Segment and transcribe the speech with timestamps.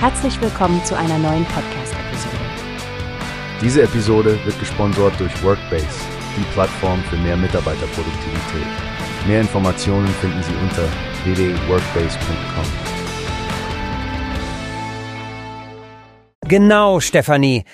[0.00, 2.36] Herzlich willkommen zu einer neuen Podcast-Episode.
[3.60, 5.88] Diese Episode wird gesponsert durch Workbase,
[6.36, 8.68] die Plattform für mehr Mitarbeiterproduktivität.
[9.26, 10.84] Mehr Informationen finden Sie unter
[11.24, 12.64] www.workbase.com.
[16.46, 17.64] Genau, Stefanie.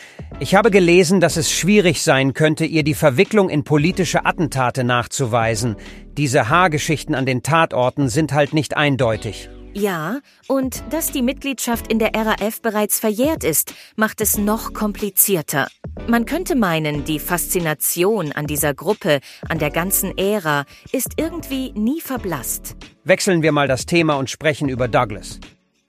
[0.41, 5.77] Ich habe gelesen, dass es schwierig sein könnte, ihr die Verwicklung in politische Attentate nachzuweisen.
[6.17, 9.51] Diese Haargeschichten an den Tatorten sind halt nicht eindeutig.
[9.77, 15.67] Ja, und dass die Mitgliedschaft in der RAF bereits verjährt ist, macht es noch komplizierter.
[16.07, 19.19] Man könnte meinen, die Faszination an dieser Gruppe,
[19.49, 22.77] an der ganzen Ära, ist irgendwie nie verblasst.
[23.03, 25.41] Wechseln wir mal das Thema und sprechen über Douglas.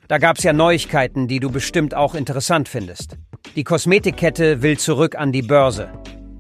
[0.08, 3.18] Da gab's ja Neuigkeiten, die du bestimmt auch interessant findest.
[3.56, 5.90] Die Kosmetikkette will zurück an die Börse.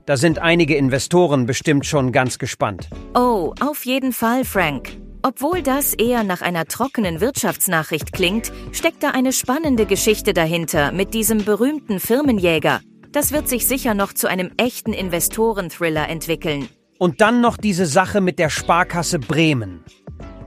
[0.08, 2.90] Da sind einige Investoren bestimmt schon ganz gespannt.
[3.14, 5.05] Oh, auf jeden Fall, Frank.
[5.28, 11.16] Obwohl das eher nach einer trockenen Wirtschaftsnachricht klingt, steckt da eine spannende Geschichte dahinter mit
[11.16, 12.80] diesem berühmten Firmenjäger.
[13.12, 16.70] Das wird sich sicher noch zu einem echten Investorenthriller entwickeln.
[17.00, 19.84] Und dann noch diese Sache mit der Sparkasse Bremen.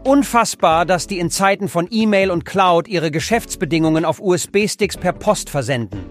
[0.05, 5.51] Unfassbar, dass die in Zeiten von E-Mail und Cloud ihre Geschäftsbedingungen auf USB-Sticks per Post
[5.51, 6.07] versenden.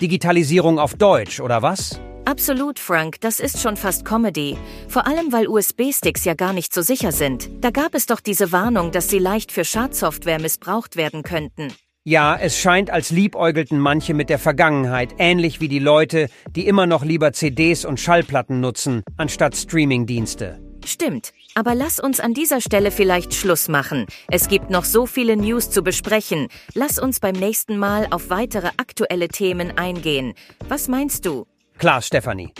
[0.00, 2.00] Digitalisierung auf Deutsch, oder was?
[2.26, 4.58] Absolut, Frank, das ist schon fast Comedy.
[4.88, 7.48] Vor allem, weil USB-Sticks ja gar nicht so sicher sind.
[7.60, 11.72] Da gab es doch diese Warnung, dass sie leicht für Schadsoftware missbraucht werden könnten.
[12.02, 16.86] Ja, es scheint, als liebäugelten manche mit der Vergangenheit, ähnlich wie die Leute, die immer
[16.86, 20.60] noch lieber CDs und Schallplatten nutzen, anstatt Streamingdienste.
[20.84, 21.32] Stimmt.
[21.54, 24.06] Aber lass uns an dieser Stelle vielleicht Schluss machen.
[24.28, 26.48] Es gibt noch so viele News zu besprechen.
[26.74, 30.34] Lass uns beim nächsten Mal auf weitere aktuelle Themen eingehen.
[30.68, 31.46] Was meinst du?
[31.78, 32.52] Klar, Stefanie.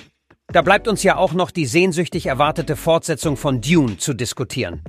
[0.48, 4.82] Da bleibt uns ja auch noch die sehnsüchtig erwartete Fortsetzung von Dune zu diskutieren.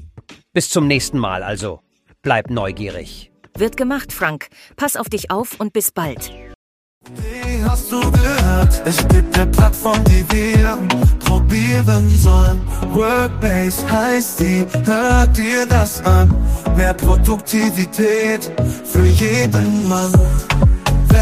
[0.53, 1.81] Bis zum nächsten Mal also.
[2.21, 3.31] Bleib neugierig.
[3.57, 4.47] Wird gemacht, Frank.
[4.75, 6.31] Pass auf dich auf und bis bald.
[7.15, 8.81] Wie hast du gehört?
[8.85, 10.77] Es gibt eine Plattform, die wir
[11.19, 12.61] probieren sollen.
[12.91, 16.33] Workbase heißt die, hört dir das an.
[16.75, 18.51] Mehr Produktivität
[18.83, 20.11] für jeden Mann.